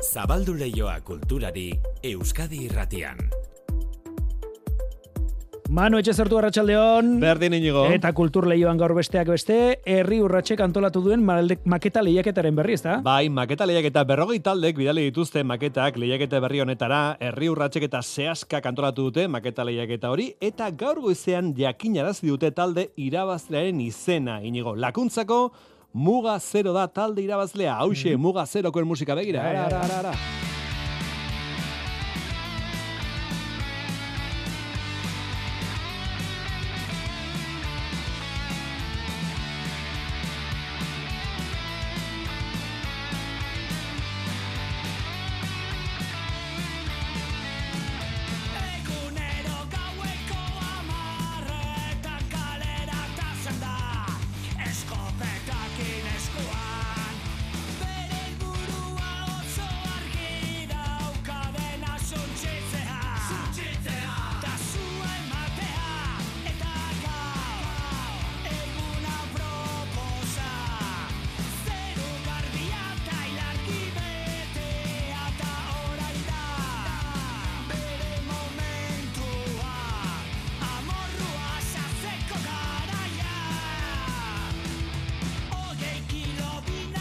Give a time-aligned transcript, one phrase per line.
[0.00, 1.74] Zabaldu leioa kulturari
[2.08, 3.18] Euskadi irratian.
[5.68, 7.10] Manu etxe zertu arratsaldeon.
[7.20, 7.82] Berdin inigo.
[7.92, 12.96] Eta kultur lehioan gaur besteak beste, herri urratxek antolatu duen maketa lehiaketaren berri, ezta?
[13.04, 18.62] Bai, maketa lehiaketa berrogei taldek bidali dituzte maketak lehiaketa berri honetara, herri urratxek eta sehaska
[18.64, 24.74] kantolatu dute maketa lehiaketa hori, eta gaur goizean jakinarazi dute talde irabazlearen izena, inigo.
[24.74, 25.44] Lakuntzako,
[25.92, 29.42] muga zero da talde irabazlea, hause, muga zerokoen musika begira.
[29.42, 30.49] Ara, ara, ara, ara.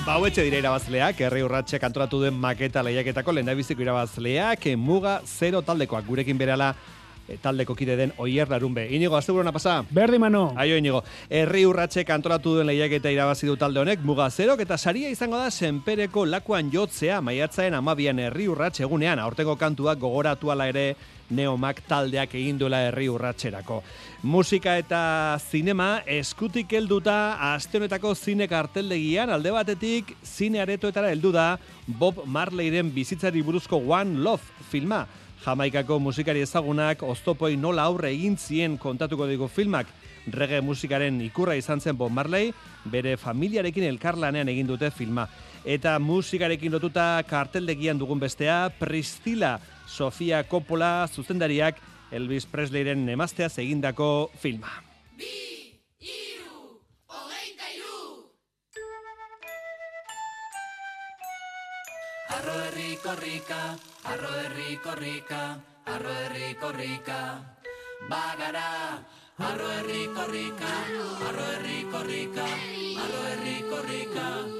[0.09, 5.21] Bina Ba, hauetxe dira irabazleak, herri urratxek antolatu den maketa lehiaketako lehendabiziko irabazleak, eh, muga
[5.23, 6.73] zero taldekoak gurekin berala
[7.43, 8.87] taldeko kide den Oier Larunbe.
[8.89, 9.83] Inigo, azte burona pasa?
[9.91, 10.53] Berdi, Manu.
[10.57, 15.09] Aio inigo, herri urratxek antolatu duen lehiaketa irabazi du talde honek, muga zerok eta saria
[15.09, 20.95] izango da senpereko lakuan jotzea maiatzaen amabian herri urratx egunean, aurtengo kantuak gogoratu ala ere
[21.29, 23.81] neomak taldeak egin duela herri urratxerako.
[24.23, 31.53] Musika eta zinema eskutik helduta aste honetako zine karteldegian alde batetik zine aretoetara heldu da
[31.87, 35.05] Bob Marleyren bizitzari buruzko One Love filma.
[35.39, 39.87] Jamaikako musikari ezagunak oztopoi nola aurre egin zien kontatuko digu filmak.
[40.29, 42.51] Rege musikaren ikurra izan zen Bob Marley,
[42.85, 45.29] bere familiarekin elkarlanean egin dute filma.
[45.63, 49.57] Eta musikarekin lotuta karteldegian dugun bestea, Priscilla
[49.89, 54.71] Sofia Coppola zuzendariak Elvis Presleyren emazteaz egindako filma.
[62.39, 63.61] Arro herri korrika,
[64.13, 65.41] arro herri korrika,
[65.85, 67.19] arro herri korrika
[68.09, 69.03] Bagara,
[69.37, 70.71] arro herri korrika,
[71.27, 72.47] arro herri korrika,
[73.03, 74.58] arro herri korrika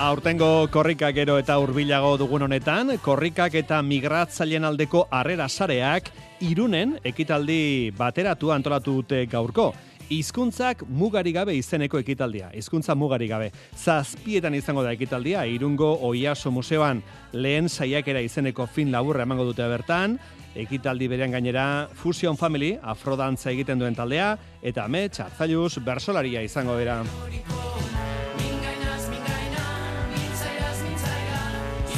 [0.00, 6.08] Aurtengo korrika gero eta hurbilago dugun honetan, korrikak eta migratzaileen aldeko harrera sareak
[6.40, 9.70] irunen ekitaldi bateratu antolatu dute gaurko.
[10.12, 12.50] Hizkuntzak mugari gabe izeneko ekitaldia.
[12.56, 13.52] Hizkuntza mugari gabe.
[13.76, 20.18] Zazpietan izango da ekitaldia, irungo Oiaso Museoan lehen saiakera izeneko fin laburra emango dute bertan.
[20.56, 27.02] Ekitaldi berean gainera Fusion Family, afrodantza egiten duen taldea, eta Amets, Arzailuz, bersolaria izango dira.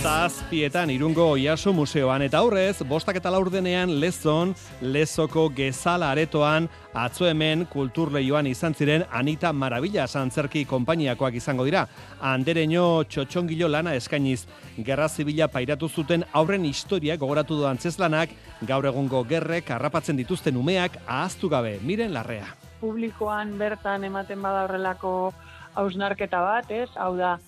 [0.04, 4.50] Zazpietan irungo Oiaso Museoan eta aurrez, bostak eta laurdenean lezon,
[4.84, 11.86] lezoko gezala aretoan, atzo hemen kulturleioan izan ziren Anita Marabilla antzerki konpainiakoak izango dira.
[12.20, 14.44] Andereño txotxongilo lana eskainiz,
[14.76, 18.28] gerra zibila pairatu zuten aurren historia gogoratu du antzeslanak,
[18.60, 22.52] gaur egungo gerrek harrapatzen dituzten umeak ahaztu gabe, miren larrea.
[22.84, 25.32] publikoan bertan ematen bada horrelako
[25.74, 26.90] hausnarketa bat, ez?
[27.00, 27.38] Hau da,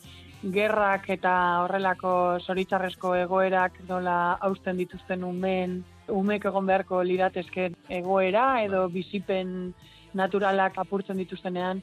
[0.53, 1.33] gerrak eta
[1.65, 2.13] horrelako
[2.47, 7.71] zoritzarrezko egoerak nola hausten dituzten umen, umek egon beharko liratezke
[8.01, 9.75] egoera edo bizipen
[10.17, 11.83] naturalak apurtzen dituztenean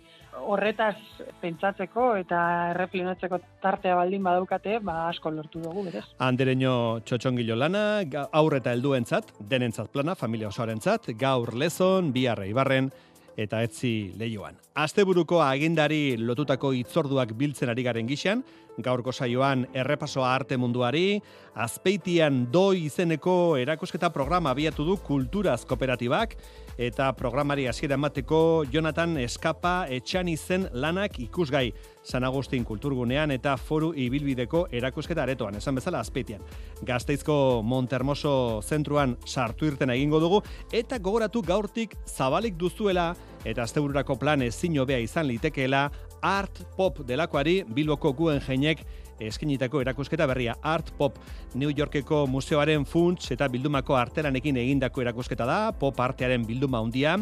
[0.49, 0.95] horretaz
[1.41, 2.39] pentsatzeko eta
[2.71, 6.03] erreflenatzeko tartea baldin badaukate, ba asko lortu dugu, berez.
[6.17, 6.73] Andereño
[7.05, 8.01] txotxongilo lana,
[8.31, 12.89] aurre eta helduentzat, denentzat plana, familia osoarentzat, gaur lezon, biharre ibarren,
[13.37, 14.57] eta etzi leioan.
[14.75, 18.43] Asteburuko agindari lotutako itzorduak biltzen ari garen gixan,
[18.81, 21.21] gaurko saioan errepasoa arte munduari,
[21.53, 26.35] azpeitian doi izeneko erakusketa programa abiatu du kulturaz kooperatibak,
[26.77, 31.67] eta programari hasiera emateko Jonathan Eskapa etxan izen lanak ikusgai
[32.03, 36.41] San Agustin kulturgunean eta foru ibilbideko erakusketa aretoan, esan bezala azpeitian.
[36.83, 40.41] Gazteizko Montermoso zentruan sartu irten egingo dugu,
[40.73, 43.13] eta gogoratu gaurtik zabalik duzuela
[43.45, 45.89] eta astebururako plan ezin hobea izan litekeela
[46.23, 48.85] art pop delakoari Bilboko guen jeinek
[49.27, 50.55] eskinitako erakusketa berria.
[50.61, 51.19] Art Pop
[51.55, 57.17] New Yorkeko museoaren funts eta bildumako artelanekin egindako erakusketa da, pop artearen bilduma handia,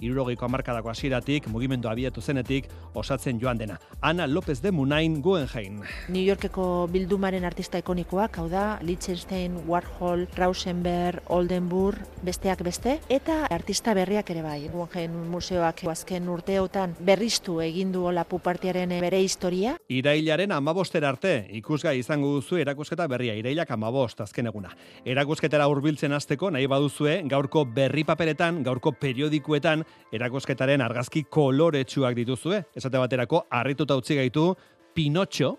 [0.00, 3.78] irurogeiko amarkadako hasieratik mugimendu abiatu zenetik osatzen joan dena.
[4.00, 5.80] Ana López de Munain Guggenheim.
[6.08, 13.94] New Yorkeko bildumaren artista ikonikoak, hau da, Liechtenstein, Warhol, Rauschenberg, Oldenburg, besteak beste, eta artista
[13.94, 14.58] berriak ere bai.
[14.72, 19.76] Guggenheim museoak azken urteotan berriztu egin du hola pupartiaren bere historia.
[19.88, 24.74] Irailaren amabostera arte, ikusgai izango duzu erakusketa berria, irailak amabost azken eguna.
[25.04, 32.62] Erakusketara hurbiltzen hasteko nahi baduzue, gaurko berri paperetan, gaurko periodikuetan, erakusketaren argazki koloretsuak dituzue.
[32.76, 34.50] Esate baterako, harrituta utzi gaitu,
[34.94, 35.56] Pinotxo,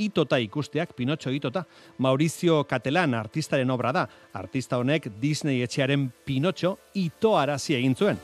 [0.00, 1.64] itota ikusteak Pinotxo itota.
[1.98, 4.06] Maurizio Katelan artistaren obra da.
[4.32, 8.20] Artista honek Disney etxearen Pinotxo ito arazi egin zuen.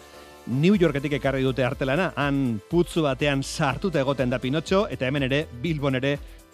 [0.46, 5.40] New Yorketik ekarri dute artelana, han putzu batean sartuta egoten da Pinotxo, eta hemen ere,
[5.62, 6.12] Bilbon ere,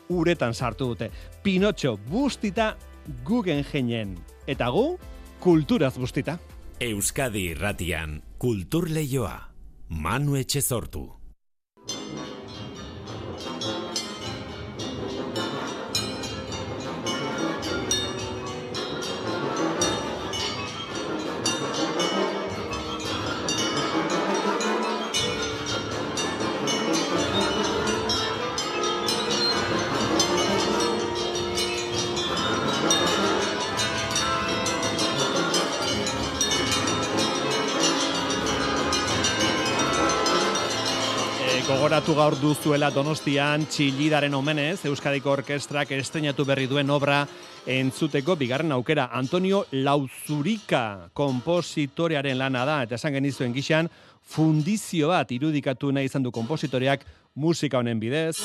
[0.09, 1.11] uretan sartu dute.
[1.45, 2.73] Pinotxo bustita
[3.27, 4.17] Guggenheimenen.
[4.49, 4.97] Eta gu,
[5.45, 6.39] kulturaz bustita.
[6.83, 9.37] Euskadi irratian kultur leioa.
[9.89, 11.05] Manu Etxezortu.
[11.07, 11.22] E,
[42.13, 47.23] gogoratu gaur duzuela Donostian txillidaren omenez, Euskadiko Orkestrak estrenatu berri duen obra
[47.65, 49.09] entzuteko bigarren aukera.
[49.17, 53.89] Antonio Lauzurika kompositorearen lana da, eta esan genizuen gixan,
[54.23, 58.37] fundizio bat irudikatu nahi izan du kompositoreak musika honen bidez.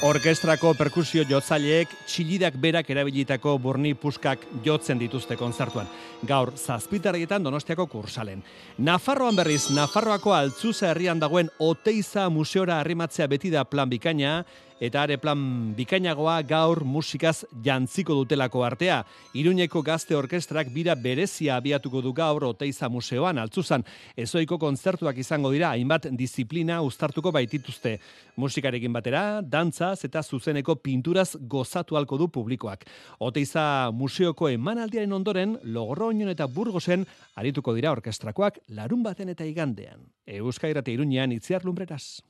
[0.00, 5.90] Orkestrako perkusio jotzaileek txilidak berak erabilitako burni puskak jotzen dituzte kontzertuan.
[6.24, 8.40] Gaur zazpitarrietan donostiako kursalen.
[8.80, 14.38] Nafarroan berriz, Nafarroako altzuza herrian dagoen Oteiza museora arrimatzea beti da plan bikaina,
[14.80, 19.02] eta are plan bikainagoa gaur musikaz jantziko dutelako artea.
[19.36, 23.84] Iruñeko gazte orkestrak bira berezia abiatuko du gaur Oteiza museoan altzuzan.
[24.16, 27.98] Ezoiko kontzertuak izango dira, hainbat disiplina uztartuko baitituzte.
[28.40, 32.86] Musikarekin batera, dantzaz eta zuzeneko pinturaz gozatu halko du publikoak.
[33.20, 37.04] Oteiza museoko emanaldiaren ondoren, Logroñon eta Burgosen
[37.36, 40.08] arituko dira orkestrakoak larun baten eta igandean.
[40.26, 42.22] Euskairate Iruñean itziar lumbreraz.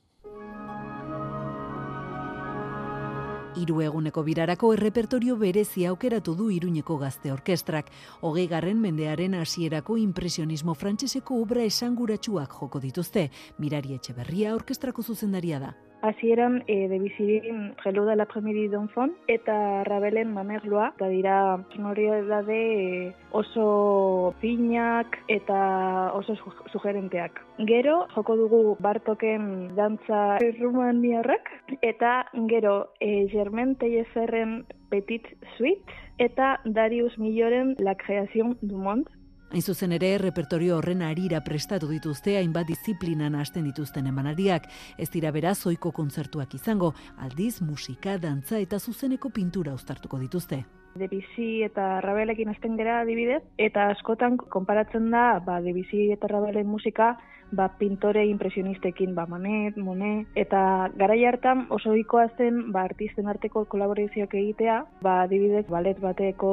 [3.51, 7.91] Hiru eguneko birarako errepertorio berezi aukeratu du Iruñeko Gazte Orkestrak.
[8.21, 13.27] Hogei garren mendearen hasierako impresionismo frantseseko obra esanguratsuak joko dituzte.
[13.59, 15.73] Mirari Etxeberria orkestrako zuzendaria da.
[16.01, 24.33] Hasieran e, Debussy-ren Prelude à l'après-midi d'enfant eta Rabelen Mamerloa, eta dira sonoridade e, oso
[24.41, 27.41] finak eta oso su- sugerenteak.
[27.69, 31.49] Gero, joko dugu Bartoken dantza rumaniarrak,
[31.81, 35.25] eta gero e, Germain Tellezerren Petit
[35.57, 35.85] Suite,
[36.17, 39.09] eta Darius Milloren La Création du Monde,
[39.51, 44.69] Hain zuzen ere, repertorio horren arira prestatu dituzte hainbat disiplinan hasten dituzten emanaldiak.
[44.97, 50.63] Ez dira beraz zoiko kontzertuak izango, aldiz musika, dantza eta zuzeneko pintura uztartuko dituzte.
[50.95, 57.15] Debussy eta Rabelekin hasten gera adibidez, eta askotan konparatzen da ba, Debussy eta Rabelen musika
[57.51, 63.65] ba, pintore impresionistekin, ba, Manet, Monet, eta garai hartan oso ohikoa zen ba, artisten arteko
[63.71, 66.51] kolaborazioak egitea, ba, adibidez balet bateko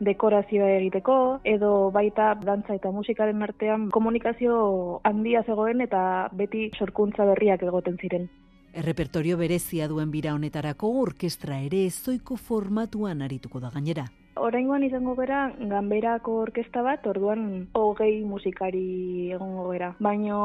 [0.00, 7.62] dekorazioa egiteko, edo baita dantza eta musikaren artean komunikazio handia zegoen eta beti sorkuntza berriak
[7.62, 8.30] egoten ziren.
[8.72, 14.06] Errepertorio berezia duen bira honetarako orkestra ere ezoiko formatuan arituko da gainera.
[14.40, 19.90] Oraingoan izango gera ganberako orkesta bat, orduan hogei musikari egongo gera.
[19.98, 20.38] Baina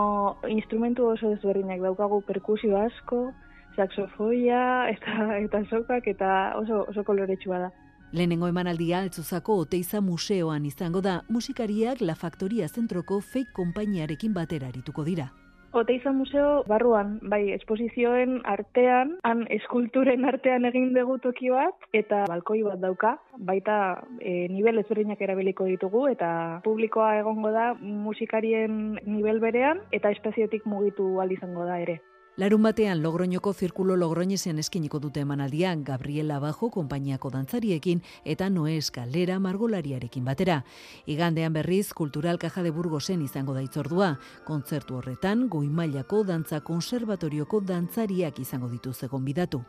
[0.49, 3.29] instrumentu oso desberdinak daukagu perkusio asko,
[3.77, 7.71] saxofoia eta eta sokak eta oso oso koloretsua da.
[8.11, 15.03] Lehenengo emanaldia altzuzako Oteiza museoan izango da, musikariak La Factoria zentroko fake konpainiarekin batera arituko
[15.03, 15.29] dira.
[15.75, 22.61] Oteiza museo barruan, bai, esposizioen artean, han eskulturen artean egin dugu toki bat, eta balkoi
[22.63, 23.11] bat dauka,
[23.49, 23.75] baita
[24.21, 26.31] e, nivel ezberdinak erabiliko ditugu, eta
[26.63, 31.99] publikoa egongo da musikarien nivel berean, eta espaziotik mugitu izango da ere.
[32.37, 39.39] Larun batean Logroñoko zirkulo Logroñesean eskiniko dute emanaldian Gabriela Bajo konpainiako dantzariekin eta Noe Eskalera
[39.39, 40.65] margolariarekin batera.
[41.05, 44.19] Igandean berriz Kultural Caja de Burgosen izango da itzordua.
[44.43, 49.63] Kontzertu horretan Goimailako dantza konservatorioko dantzariak izango dituzte gonbidatu.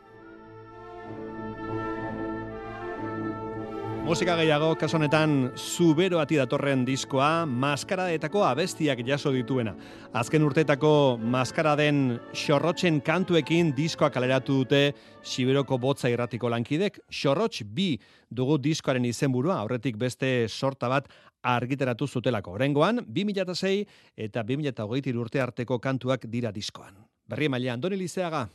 [4.07, 9.73] Musika gehiago, kaso honetan, zubero ati datorren diskoa, maskaraetako abestiak jaso dituena.
[10.15, 14.79] Azken urtetako maskaraden xorrotzen kantuekin diskoa kaleratu dute
[15.27, 17.01] Siberoko botza irratiko lankidek.
[17.11, 17.89] Xorrotx bi
[18.31, 21.11] dugu diskoaren izenburua, aurretik beste sorta bat
[21.43, 22.55] argiteratu zutelako.
[22.55, 23.83] Horengoan, 2006
[24.15, 26.95] eta 2008 urte arteko kantuak dira diskoan.
[27.27, 28.47] Berri emailea, Andoni Lizeaga.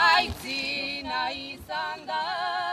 [0.00, 2.63] Aitzina izan da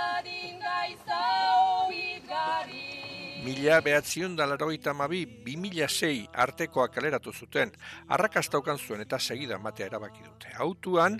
[3.51, 7.73] Mila behatzion da larogeita mabi, bi mila sei artekoa kaleratu zuten,
[8.15, 10.53] arrakastaukan zuen eta segida matea erabaki dute.
[10.63, 11.17] Autuan,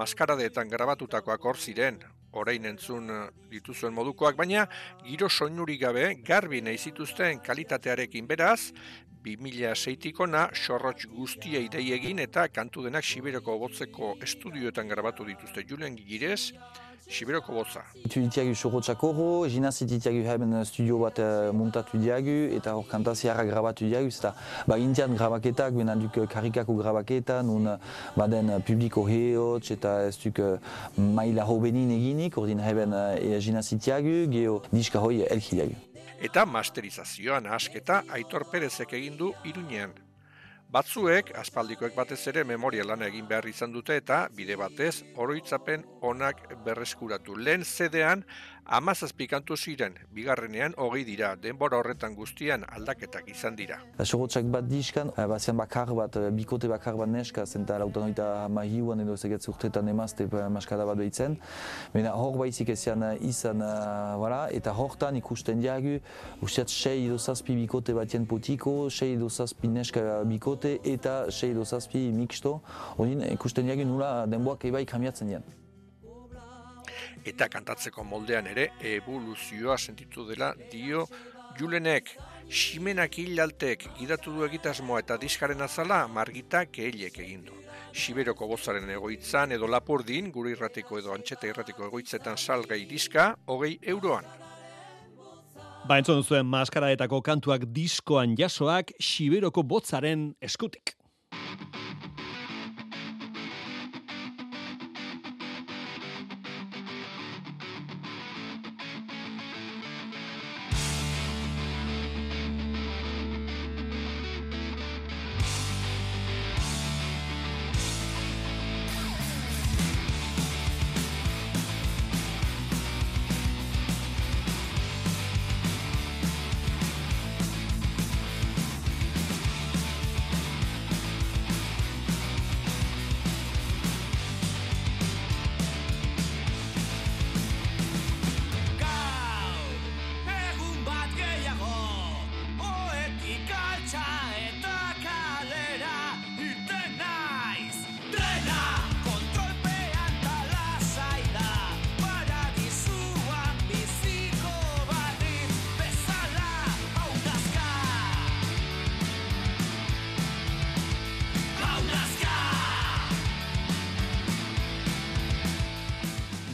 [0.00, 1.98] maskaradeetan grabatutakoak hor ziren,
[2.40, 3.18] orain entzun eh,
[3.52, 4.64] dituzuen modukoak, baina
[5.04, 8.32] giro soinurik gabe garbi nahi zituzten kalitatearekin.
[8.32, 8.72] Beraz,
[9.28, 15.68] 2006-tiko na xorrotx guztia idei egin eta kantu denak Siberoko botzeko estudioetan grabatu dituzte.
[15.68, 16.54] Julen Girez,
[17.08, 17.82] Siberoko botza.
[18.00, 23.44] Itu ditiagu sorotxak horro, ginaz ditiagu hemen studio bat eh, muntatu diagu, eta hor kantaziarra
[23.44, 24.34] grabatu diagu, eta
[24.66, 27.76] ba indian grabaketak, bena duk eh, karikako grabaketa, nun eh,
[28.16, 30.40] baden publiko heotx, eta ez duk
[30.96, 35.76] maila hobenin eginik, ordin heben e, ginaz ditiagu, geho diska hoi elkilagu.
[36.24, 39.92] Eta masterizazioan asketa Aitor Perezek egin du Iruñean.
[40.74, 46.40] Batzuek, aspaldikoek batez ere memoria lana egin behar izan dute eta bide batez oroitzapen onak
[46.64, 47.36] berreskuratu.
[47.38, 48.24] Lehen zedean
[48.66, 53.78] amazazpi kantu ziren, bigarrenean hogei dira, denbora horretan guztian aldaketak izan dira.
[54.04, 58.48] Sorotxak bat diskan, eh, bazian bakar bat, eh, bikote bakar bat neska, zenta lautan oita
[58.48, 61.36] mahiuan edo zegetz urtetan emazte eh, maskada bat behitzen.
[61.92, 63.58] Baina hor baizik ezean izan,
[64.18, 66.00] voilà, eta hortan ikusten diagu,
[66.42, 71.64] usteat sei edo zazpi bikote batien potiko, sei edo zazpi neska bikote, eta sei edo
[71.64, 72.60] zazpi mixto.
[72.98, 75.63] Odin ikusten diagu nula denboak ebai kamiatzen dian.
[77.24, 81.06] Eta kantatzeko moldean ere evoluzioa sentitu dela dio
[81.58, 82.10] Julenek.
[82.50, 87.56] Ximenak hilaltek gidatu du egitasmoa eta diskaren azala margita kehiek egin du.
[87.94, 94.26] Siberoko gozaren egoitzan edo lapurdin, gure irratiko edo antxeta irratiko egoitzetan salgai diska, hogei euroan.
[95.84, 100.96] Ba, entzun zuen maskaraetako kantuak diskoan jasoak Siberoko botzaren eskutik.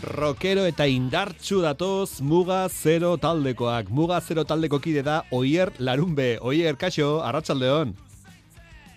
[0.02, 3.90] Rockero eta indartsu datoz Muga Zero taldekoak.
[3.92, 6.38] Muga Zero taldeko kide da Oier Larunbe.
[6.40, 7.92] Oier, kaixo, arratsaldeon.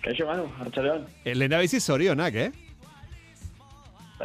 [0.04, 1.04] Kaixo Manu, hartxaleon.
[1.24, 2.50] E, Lehendabizi zorionak, eh?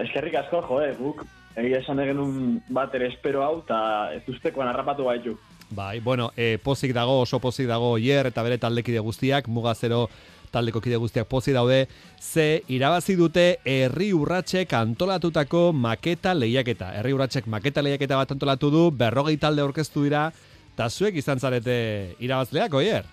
[0.05, 1.25] Eskerrik asko, jo, eh, guk
[1.59, 3.79] egia esan egenun bat ere espero hau, eta
[4.15, 5.37] ez ustekoan harrapatu gaitu.
[5.75, 10.07] Bai, bueno, e, pozik dago, oso pozik dago Oier eta bere taldekide guztiak, Muga Zero
[10.51, 11.87] taldeko kide guztiak pozik daude,
[12.19, 16.93] ze irabazi dute herri urratxek antolatutako maketa lehiaketa.
[16.99, 20.29] Herri urratxek maketa lehiaketa bat antolatu du, berrogei talde aurkeztu dira,
[20.73, 21.79] eta zuek izan zarete
[22.19, 23.07] irabazleak, Oier?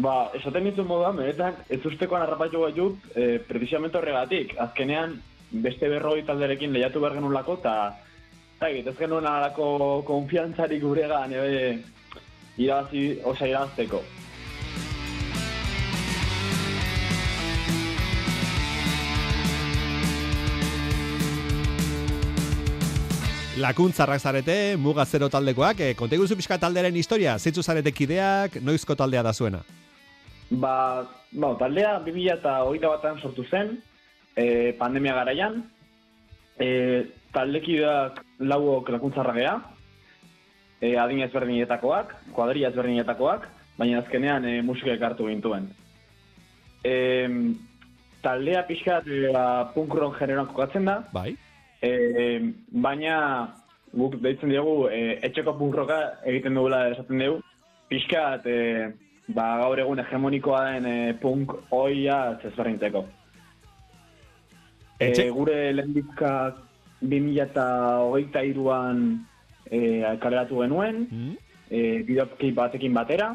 [0.00, 4.54] Ba, esaten ditu moduan, benetan, ez ustekoan harrapatu gaitu, eh, precisamente horregatik.
[4.58, 5.18] Azkenean,
[5.50, 7.74] beste berroi talderekin lehiatu behar genulako, eta
[8.60, 11.78] eta ez genuen alako konfiantzarik guregan, ebe,
[12.60, 14.02] irabazi, osa irabazteko.
[23.60, 28.96] Lakuntzarrak zarete, muga zero taldekoak, e, konta iguzu pixka talderen historia, zeitzu zarete kideak, noizko
[28.96, 29.60] taldea da zuena.
[30.50, 30.74] Ba,
[31.32, 33.74] ba taldea 2000 eta hogeita batan sortu zen,
[34.34, 35.60] e, pandemia garaian,
[36.58, 36.70] e,
[37.34, 39.54] taldekideak lauok lakuntzarra gea,
[40.80, 45.68] e, adin ezberdinetakoak, kuadria ezberdinetakoak, baina azkenean e, musika ekartu gintuen.
[46.80, 46.96] E,
[48.24, 49.22] taldea pixkat e,
[49.76, 51.36] punk rock generoan kokatzen da, Bai.
[51.82, 51.92] E,
[52.70, 53.16] baina
[53.92, 57.40] guk deitzen diogu e, etxeko punk rocka egiten dugula esaten dugu,
[57.88, 58.58] pixkat e,
[59.28, 63.04] ba, gaur egun hegemonikoa den e, punk oia ezberdintzeko.
[65.00, 66.54] Etxe- E, gure lehendizka
[67.00, 68.98] 2008 iruan
[69.70, 69.78] e,
[70.20, 71.36] kaleratu genuen, Mm.
[71.70, 73.30] e, bideoklip batekin batera,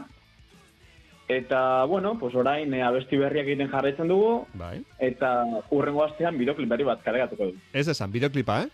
[1.28, 4.84] eta, bueno, pues orain e, abesti berriak egiten jarraitzen dugu, Bai.
[5.00, 7.56] eta urrengo astean bideoklip berri bat kaleratuko du.
[7.74, 8.70] Ez esan, bideoklipa, eh?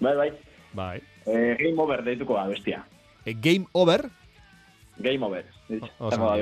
[0.00, 0.30] Bai, bai,
[0.72, 1.00] Bai.
[1.26, 2.84] e, Game Over deituko da bestia.
[3.24, 4.10] E, game over,
[4.98, 5.44] Game Over,
[5.98, 6.36] Oso.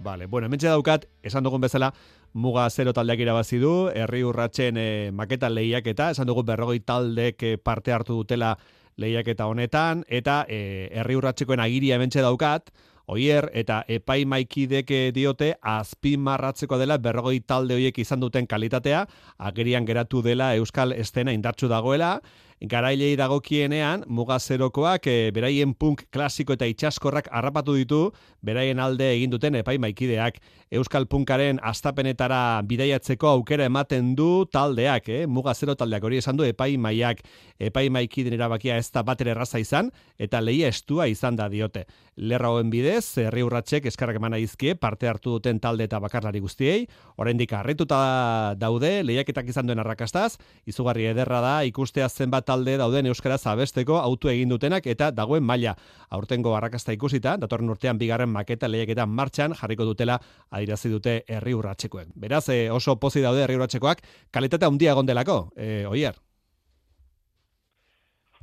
[0.00, 1.92] Vale, bueno, hementxe daukat, esan dugun bezala,
[2.32, 7.92] muga zero taldeak irabazi du, herri urratxen e, maketa lehiaketa, esan dugu berrogei taldek parte
[7.92, 8.56] hartu dutela
[8.96, 12.70] lehiaketa honetan, eta e, herri urratxekoen agiria hementxe daukat,
[13.08, 19.06] Oier eta epaimaikidek eh, diote azpimarratzeko dela berrogei talde horiek izan duten kalitatea,
[19.38, 22.18] agerian geratu dela Euskal Estena indartsu dagoela,
[22.60, 28.00] garailei dagokienean muga zerokoak e, beraien punk klasiko eta itxaskorrak harrapatu ditu,
[28.42, 35.26] beraien alde egin duten epaimaikideak Euskal Punkaren astapenetara bidaiatzeko aukera ematen du taldeak, eh?
[35.26, 37.22] muga zero taldeak hori esan du epaimaiak,
[37.70, 39.88] epaimaikiden erabakia ez da batere erraza izan,
[40.18, 41.86] eta lehia estua izan da diote.
[42.18, 46.84] Lerra hoen bidez, herri urratxek eskarrak eman izkie, parte hartu duten talde eta bakarlari guztiei,
[47.16, 50.36] oraindik harrituta daude, lehiaketak izan duen arrakastaz,
[50.66, 55.74] izugarri ederra da ikustea zenbat talde dauden euskaraz abesteko autu egin dutenak eta dagoen maila.
[56.16, 60.16] Aurtengo arrakasta ikusita, datorren urtean bigarren maketa lehiaketan martxan jarriko dutela
[60.50, 62.14] adirazi dute herri urratxekoek.
[62.16, 64.00] Beraz, eh, oso pozi daude herri urratxekoak,
[64.32, 66.16] kalitate handia egon delako, eh, oier.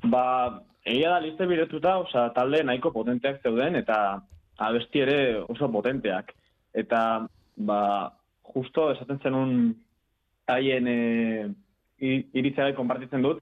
[0.06, 0.26] Ba,
[0.86, 4.22] egia da liste biretuta, osea, talde nahiko potenteak zeuden, eta
[4.62, 5.18] abesti ere
[5.50, 6.34] oso potenteak.
[6.78, 7.00] Eta,
[7.58, 7.80] ba,
[8.54, 9.56] justo esaten zenun
[10.52, 10.98] haien e,
[12.06, 13.42] i- iritzia konpartitzen dut.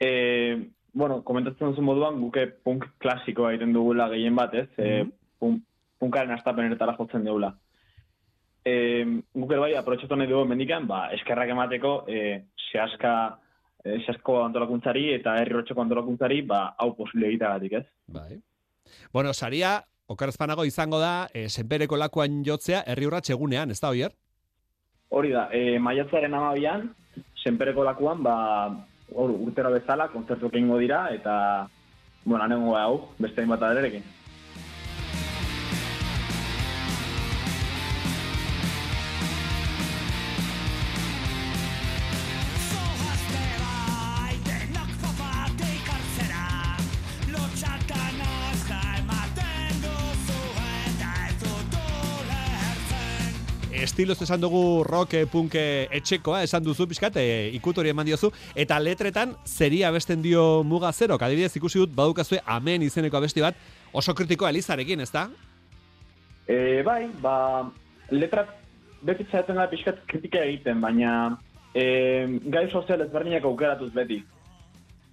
[0.00, 4.68] E, bueno, komentatzen duzu moduan, guke punk klasikoa egiten dugula gehien bat, ez?
[4.78, 5.04] E,
[5.38, 5.62] punk,
[6.00, 7.52] punkaren astapeneretara jotzen dugula.
[8.64, 8.74] E,
[9.36, 13.14] guk ere bai, aprotxatu nahi dugu mendikan, ba, eskerrak emateko, e, sehaska,
[13.84, 17.86] e, sehasko antolakuntzari eta herri rotxeko antolakuntzari, ba, hau posible egiteagatik, ez?
[18.16, 18.40] Bai.
[19.12, 19.78] Bueno, saria,
[20.10, 24.16] okarazpanago izango da, eh, senpereko lakuan jotzea herri urratxe egunean, ez da, oier?
[25.10, 26.88] Hori da, e, maiatzaren amabian,
[27.42, 28.36] senpereko lakuan, ba,
[29.14, 31.34] hor, urtero bezala, kontzertuak egingo dira, eta,
[32.24, 34.04] bueno, anengo hau, beste hainbat aderekin.
[54.00, 58.30] Estiloz esan dugu rock eh, punk eh, etxekoa, esan duzu pixkat, e, ikutori eman diozu,
[58.56, 63.58] eta letretan zeria abesten dio muga zero, adibidez ikusi dut badukazue amen izeneko abesti bat,
[63.92, 65.26] oso kritikoa Elizarekin, ez da?
[66.48, 67.34] E, bai, ba,
[68.08, 68.54] letrak
[69.04, 71.36] beti zaitzen gara pixkat kritika egiten, baina
[71.74, 71.84] e,
[72.48, 74.22] gai sozial ezberdinak aukeratuz beti.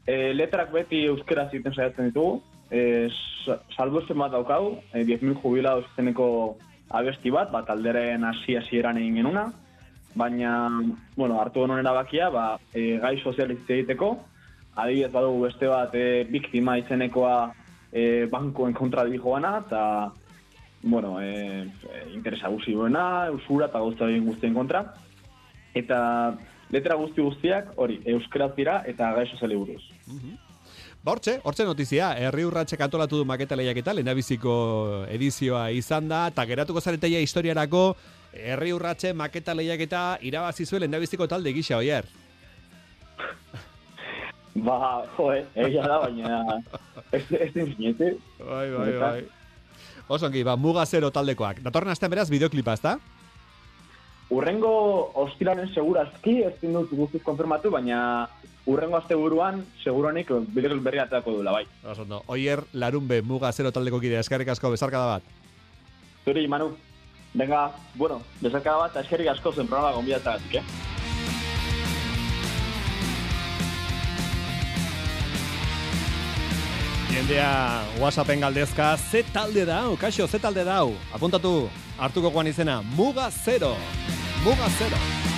[0.08, 2.40] E, letrak beti euskera egiten saiatzen ditugu,
[2.72, 3.10] e,
[3.44, 6.30] sa- salbuespen bat daukau, e, 10.000 jubilados izeneko
[6.90, 9.48] abesti bat, bat alderen hasi hasieran egin genuna,
[10.16, 10.70] baina,
[11.16, 14.14] bueno, hartu genuen erabakia, ba, e, gai sozial hitz egiteko,
[14.76, 17.36] adibidez badugu beste bat e, biktima izenekoa
[17.92, 19.84] e, bankuen kontra dijoana, eta
[20.84, 24.84] bueno, e, e, interesa guzi duena, usura eta gauza guztien kontra.
[25.76, 26.00] Eta
[26.72, 29.82] letra guzti guztiak, hori, euskaraz dira eta gai soziali buruz.
[31.04, 34.54] Ba, hortxe, hortxe notizia, herri urratxek antolatu du maketa lehiaketa, lehendabiziko
[35.14, 37.84] edizioa izan da, eta geratuko zareteia historiarako,
[38.34, 42.10] herri urratxe maketa lehiaketa irabazi zuen lehendabiziko talde gisa, oier.
[44.58, 46.62] Ba, jo, eh, egia da, baina
[47.12, 48.16] ez, ez zinete.
[48.42, 49.20] Bai, bai, bai.
[50.08, 51.62] Oso ongi, ba, muga zero taldekoak.
[51.66, 52.98] Datorren astean beraz, bideoklipa, ez da?
[54.30, 54.72] Urrengo
[55.16, 58.28] ostiraren segurazki, ez dut guztiz konfirmatu, baina
[58.68, 61.64] urrengo aste buruan, seguronik bideo berri ateako duela, bai.
[61.88, 62.22] Oso ondo.
[62.28, 65.24] Oier, larunbe, muga zero taldeko kidea, eskarrik asko, bezarkada bat.
[66.26, 66.74] Zuri, Manu,
[67.34, 70.97] venga, bueno, bezarkada bat, eskerrik asko zen programa gonbidatzagatik, eh?
[77.28, 80.94] Jendea WhatsAppen galdezka, ze talde dau, kaixo, ze talde dau.
[81.12, 81.68] Apuntatu,
[82.00, 83.76] hartuko guan izena, muga zero.
[84.46, 85.37] Muga zero.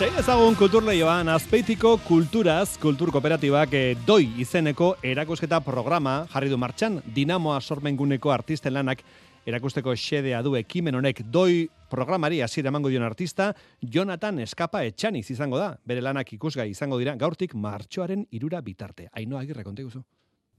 [0.00, 6.94] Zein ezagun kulturleioan azpeitiko kulturaz, kultur kooperatibak eh, doi izeneko erakusketa programa jarri du martxan,
[7.04, 9.02] dinamoa sormenguneko artisten lanak
[9.44, 13.50] erakusteko xedea du ekimen honek doi programari hasiera emango dion artista,
[13.82, 15.74] Jonathan Eskapa Etxaniz izango da.
[15.84, 19.10] Bere lanak ikusgai izango dira gaurtik martxoaren irura bitarte.
[19.12, 20.00] Ainoa agirre konte guzu.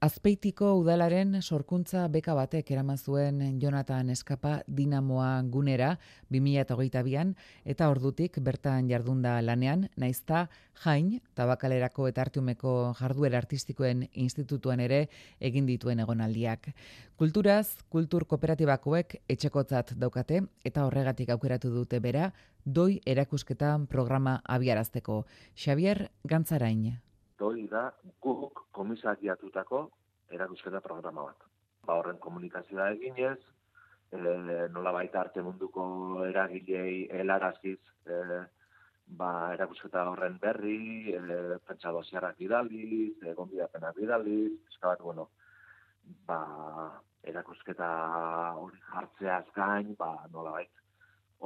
[0.01, 5.91] Azpeitiko udalaren sorkuntza beka batek eraman zuen Jonathan Eskapa dinamoa gunera
[6.33, 7.35] 2022an
[7.73, 10.47] eta ordutik bertan jardunda lanean, naizta
[10.85, 15.03] jain tabakalerako eta artiumeko jarduera artistikoen institutuan ere
[15.51, 16.71] egin dituen egonaldiak.
[17.21, 22.31] Kulturaz, kultur kooperatibakoek etxekotzat daukate eta horregatik aukeratu dute bera
[22.65, 25.21] doi erakusketan programa abiarazteko.
[25.53, 27.10] Xavier Gantzarain.
[27.47, 27.89] Hori da
[28.21, 29.81] guk komisariatutako
[30.31, 31.49] erakusketa programa bat.
[31.85, 33.39] Ba horren komunikazioa eginez,
[34.11, 34.17] e,
[34.75, 35.83] nola baita arte munduko
[36.27, 38.41] eragilei helaraziz e,
[39.21, 45.29] ba, erakusketa horren berri, e, pentsa dosiarrak bidaliz, e, gonbidapenak bidaliz, eskabat, bueno,
[46.27, 46.41] ba,
[47.23, 47.89] erakusketa
[48.61, 50.59] hori jartzeaz gain, ba, nola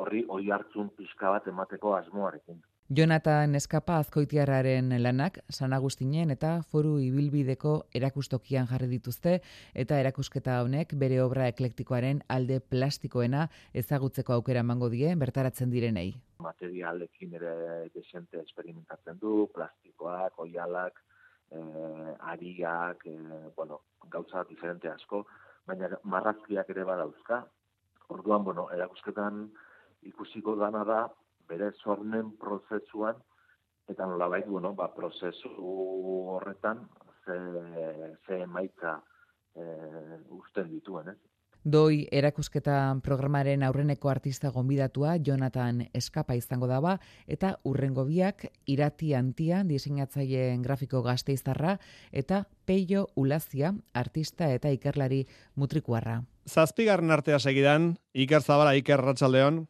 [0.01, 2.61] horri oi hartzun pixka bat emateko asmoarekin.
[2.89, 9.39] Jonathan Eskapa azkoitiarraren lanak San Agustinen eta foru ibilbideko erakustokian jarri dituzte
[9.73, 16.13] eta erakusketa honek bere obra eklektikoaren alde plastikoena ezagutzeko aukera emango die bertaratzen direnei.
[16.45, 17.55] Materialekin ere
[17.95, 21.01] desente experimentatzen du, plastikoak, oialak,
[21.49, 25.25] eh, ariak, eh, bueno, gauza diferente asko,
[25.65, 27.47] baina marrazkiak ere badauzka.
[28.09, 29.47] Orduan, bueno, erakusketan
[30.03, 31.05] ikusiko dana da,
[31.49, 33.21] bere sormen prozesuan,
[33.87, 36.87] eta nolabait, bueno, ba, prozesu horretan,
[37.25, 37.37] ze,
[38.25, 38.97] ze emaitza
[39.55, 39.63] e,
[40.29, 41.19] usten dituen, ez?
[41.65, 49.63] Doi erakusketa programaren aurreneko artista gonbidatua Jonathan Eskapa izango daba eta urrengo biak irati antia
[49.65, 51.79] diseinatzaileen grafiko gazteiztarra
[52.11, 55.23] eta Peio Ulazia artista eta ikerlari
[55.55, 56.19] mutrikuarra.
[56.45, 59.63] Zazpigarren artea segidan, Iker Zabala, Iker Ratxaldeon,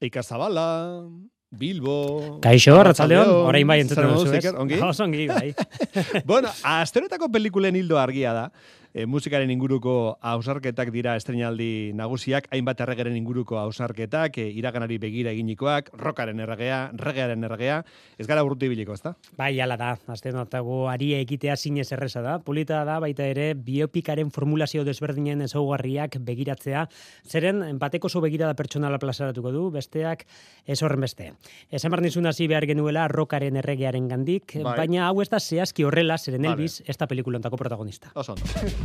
[0.00, 1.04] Iker Zabala,
[1.50, 2.38] Bilbo...
[2.40, 4.52] Kaixo, Arratsaldeon, orain bai entzuten duzu, ez?
[4.54, 4.78] Ongi?
[4.86, 5.50] Oso ongi, bai.
[6.30, 8.44] bueno, asteroetako pelikulen hildo argia da.
[8.92, 15.92] E, musikaren inguruko hausarketak dira estrenaldi nagusiak, hainbat erregeren inguruko hausarketak, e, iraganari begira eginikoak,
[15.94, 17.76] rokaren erregea, regearen erregea,
[18.18, 19.14] ez gara urruti biliko, ezta?
[19.38, 22.38] Bai, ala da, azte notago aria egitea zinez erresa da.
[22.42, 26.88] Polita da, baita ere, biopikaren formulazio desberdinen ezaugarriak begiratzea,
[27.30, 30.26] zeren bateko zo begirada pertsonala plazaratuko du, besteak
[30.66, 31.30] ez horren beste.
[31.70, 34.76] Esan behar nizun hasi behar genuela rokaren erregearen gandik, Bai.
[34.82, 36.58] baina hau ez da zehazki horrela, zeren Vale.
[36.58, 38.10] Elvis, ez da pelikulontako protagonista.
[38.18, 38.79] Oso ondo.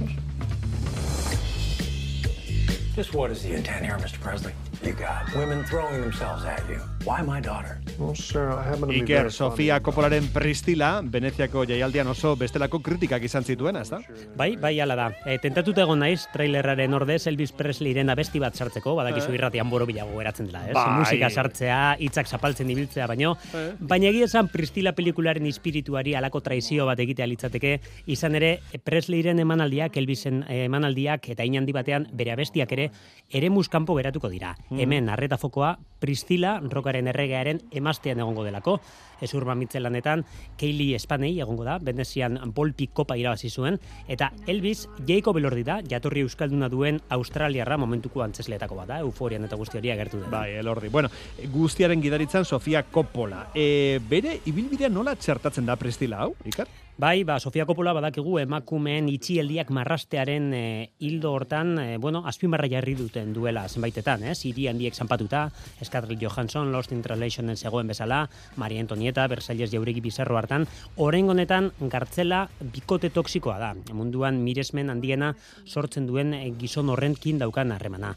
[2.95, 4.19] Just what is the intent here, Mr.
[4.21, 4.53] Presley?
[4.85, 6.77] You got women throwing themselves at you.
[7.05, 7.79] Why my daughter?
[7.97, 13.23] Well, sir, I happen to be Iker, Sofia Coppolaren Pristila, Veneziako jaialdian oso bestelako kritikak
[13.25, 13.99] izan zituena, ezta?
[14.37, 15.07] Bai, bai, ala da.
[15.25, 19.35] E, tentatuta egon naiz, trailerraren ordez Elvis Presleyren abesti bat sartzeko, badakizu Eh.
[19.39, 20.73] irratian boro bilago geratzen dela, ez?
[20.73, 20.85] Bai.
[20.99, 23.73] Musika sartzea, hitzak zapaltzen ibiltzea, baino, Eh.
[23.79, 29.97] baina egia esan Pristila pelikularen espirituari alako traizio bat egitea litzateke, izan ere Presleyren emanaldiak,
[29.97, 32.91] Elvisen eh, emanaldiak eta inandi batean bere abestiak ere
[33.31, 34.55] ere muskampo geratuko dira.
[34.75, 34.79] Mm.
[34.79, 38.75] Hemen arreta fokoa Pristila rokaren erregearen emastean egongo delako.
[39.23, 40.25] Ez urban mitzelanetan,
[40.59, 43.79] Kaylee Spanei egongo da, Venezian Volpi Kopa irabazi zuen,
[44.11, 49.55] eta Elvis Jacob Elordi da, jatorri euskalduna duen Australiarra momentuko antzesletako bat da, euforian eta
[49.55, 50.29] guzti hori agertu da.
[50.35, 50.91] Bai, elordi.
[50.91, 51.09] Bueno,
[51.53, 53.47] guztiaren gidaritzan Sofia Coppola.
[53.55, 56.67] E, bere ibilbidea nola txertatzen da Pristila hau, Iker?
[56.97, 60.59] Bai, ba, Sofia Coppola badakigu emakumeen itxieldiak marrastearen e,
[61.03, 64.37] hildo hortan, e, bueno, azpimarra jarri duten duela zenbaitetan, ez?
[64.47, 65.49] Hiri handiek zanpatuta,
[65.83, 71.67] Scarlett Johansson, Lost in Translationen zegoen bezala, Maria Antonieta, Versalles jauregi bizarro hartan, orain honetan
[71.81, 73.73] gartzela bikote toksikoa da.
[73.91, 75.33] Munduan miresmen handiena
[75.65, 78.13] sortzen duen e, gizon horrenkin daukan harremana.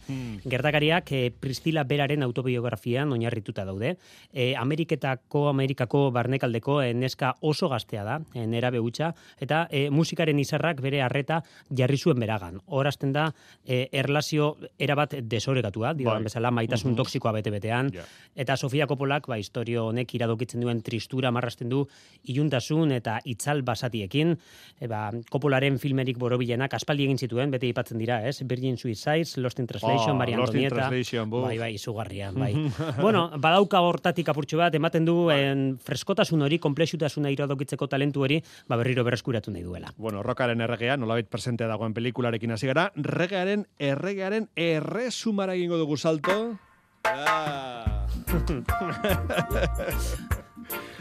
[0.47, 3.97] Gertakariak e, Pristila beraren autobiografian oinarrituta daude.
[4.31, 10.39] E, Ameriketako, Amerikako barnekaldeko e, neska oso gaztea da, e, nera behutxa, eta e, musikaren
[10.39, 11.43] izarrak bere harreta
[11.75, 12.61] jarri zuen beragan.
[12.67, 13.33] Horazten da,
[13.67, 16.25] e, erlazio erabat desoregatua, dioan Bai.
[16.25, 16.97] bezala maitasun Mhm.
[16.97, 17.93] toksikoa bete-betean,
[18.37, 21.87] eta Sofia Coppolak, ba, historio honek iradokitzen duen tristura marrasten du
[22.25, 24.37] iluntasun eta itzal basatiekin,
[24.81, 28.43] e, ba, Coppolaren filmerik borobilenak aspaldi egin zituen, bete ipatzen dira, ez?
[28.47, 30.91] Virgin Suicides, Lost in Translation, Oh, Maria Antonieta.
[30.91, 32.53] Bai, bai, izugarria, bai.
[33.01, 38.77] bueno, badauka hortatik apurtxo bat, ematen du en, freskotasun hori, komplexutasuna iradokitzeko talentu hori, ba
[38.77, 39.93] berriro berreskuratu nahi duela.
[39.97, 46.59] Bueno, rokaren erregea, nolabait presente dagoen pelikularekin hasi gara, regearen erregearen erresumara egingo dugu salto.
[47.05, 48.07] Ah.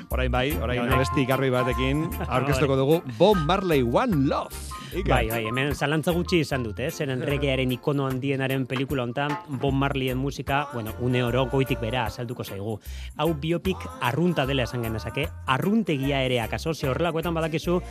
[0.09, 0.93] Orain bai, orain Honek.
[0.95, 4.77] abesti garbi batekin aurkeztuko dugu Bob Marley One Love.
[4.87, 5.11] Iker.
[5.11, 6.91] Bai, bai, hemen zalantza gutxi izan dute, eh?
[6.91, 12.45] zeren regearen ikono handienaren pelikula hontan Bob Marleyen musika, bueno, une oro goitik bera azalduko
[12.45, 12.77] zaigu.
[13.17, 17.81] Hau biopik arrunta dela esan genezake, arruntegia ere akaso, ze horrelakoetan badakizu,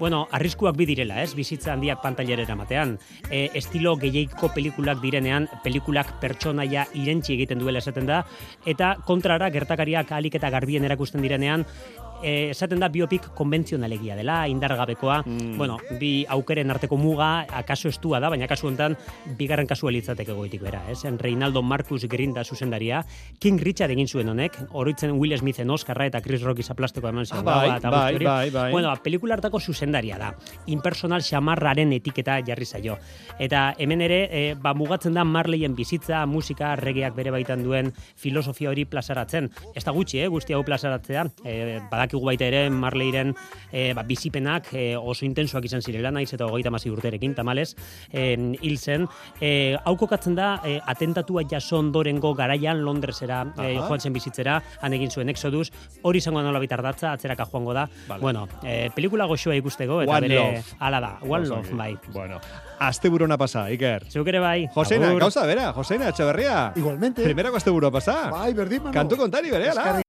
[0.00, 1.36] bueno, arriskuak bi direla, ez?
[1.38, 2.96] Bizitza handiak pantailera ematean.
[3.30, 8.24] E, estilo gehiago pelikulak direnean, pelikulak pertsonaia irentzi egiten duela esaten da,
[8.66, 14.46] eta kontrara gertakariak alik eta garbien erakusten direnean, Instagram e, esaten da biopik konbentzionalegia dela,
[14.48, 15.56] indargabekoa, Mm.
[15.58, 18.96] bueno, bi aukeren arteko muga, akaso estua da, baina kasu honetan,
[19.38, 21.04] bigarren kasu elitzateke goitik bera, ez?
[21.18, 23.04] Reinaldo Marcus Grinda zuzendaria,
[23.38, 27.40] King Richard egin zuen honek, oroitzen Will Smithen Oscarra eta Chris Rock izaplasteko eman zion.
[27.40, 28.70] Ah, bai, bai, bai, bai.
[28.72, 30.34] Bueno, pelikula hartako zuzendaria da.
[30.66, 32.98] Impersonal xamarraren etiketa jarri zaio.
[33.38, 38.70] Eta hemen ere, e, ba, mugatzen da Marleyen bizitza, musika, regeak bere baitan duen filosofia
[38.70, 39.50] hori plazaratzen.
[39.74, 41.26] Ez da gutxi, eh, guzti hau plazaratzea.
[41.44, 41.80] E,
[42.10, 43.34] badakigu baita ere Marleyren
[43.72, 47.76] e, ba, bizipenak e, oso intensoak izan zirela, naiz eta hogeita masi urterekin, tamales,
[48.12, 49.06] e, hil zen.
[49.40, 54.92] E, hau kokatzen da, e, atentatua jaso ondorengo garaian Londresera e, joan zen bizitzera, han
[54.92, 55.70] egin zuen Exodus,
[56.02, 57.86] hori izango da nola bitardatza, atzeraka joango da.
[58.08, 58.20] Vale.
[58.20, 60.76] Bueno, e, pelikula goxoa ikusteko, eta One bere Love.
[60.80, 61.94] ala da, One Oso Love, bai.
[62.12, 62.40] Bueno,
[62.80, 64.08] asteburona pasa, Iker.
[64.10, 64.68] Zeuk ere bai.
[64.74, 66.72] Josena, gauza bera, Josena Etxeberria.
[66.76, 67.22] Igualmente.
[67.22, 68.30] Primerako asteburua pasa.
[68.32, 68.96] Bai, berdin, Manu.
[68.96, 70.00] Kantu kontari bere, ala.